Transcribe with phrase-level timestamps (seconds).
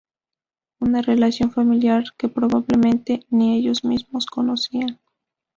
[0.79, 4.99] Una relación familiar que probablemente ni ellos mismos conocían.